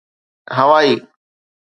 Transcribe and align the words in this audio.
هوائي 0.57 0.93